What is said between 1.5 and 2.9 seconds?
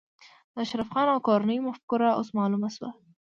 مفکوره اوس معلومه شوه